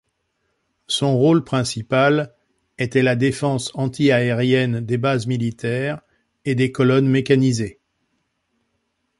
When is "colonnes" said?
6.71-7.07